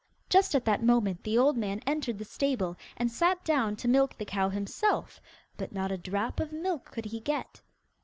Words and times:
Just 0.29 0.55
at 0.55 0.65
that 0.65 0.81
moment 0.81 1.21
the 1.23 1.37
old 1.37 1.55
man 1.55 1.79
entered 1.85 2.17
the 2.17 2.25
stable, 2.25 2.75
and 2.97 3.11
sat 3.11 3.43
down 3.45 3.75
to 3.75 3.87
milk 3.87 4.17
the 4.17 4.25
cow 4.25 4.49
himself, 4.49 5.21
but 5.57 5.71
not 5.73 5.91
a 5.91 5.95
drop 5.99 6.39
of 6.39 6.51
milk 6.51 6.85
could 6.89 7.05
he 7.05 7.19
get. 7.19 7.61